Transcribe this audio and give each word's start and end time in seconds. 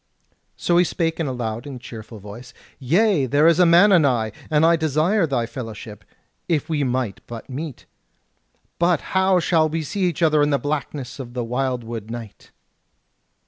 So 0.57 0.77
he 0.77 0.83
spake 0.83 1.19
in 1.19 1.27
a 1.27 1.31
loud 1.31 1.67
and 1.67 1.79
cheerful 1.79 2.17
voice: 2.17 2.55
"Yea, 2.79 3.27
there 3.27 3.45
is 3.45 3.59
a 3.59 3.67
man 3.67 3.91
anigh, 3.91 4.31
and 4.49 4.65
I 4.65 4.75
desire 4.75 5.27
thy 5.27 5.45
fellowship, 5.45 6.03
if 6.49 6.67
we 6.67 6.83
might 6.83 7.21
but 7.27 7.47
meet. 7.51 7.85
But 8.79 9.01
how 9.13 9.39
shall 9.39 9.69
we 9.69 9.83
see 9.83 10.05
each 10.05 10.23
other 10.23 10.41
in 10.41 10.49
the 10.49 10.57
blackness 10.57 11.19
of 11.19 11.35
the 11.35 11.43
wildwood 11.43 12.09
night?" 12.09 12.49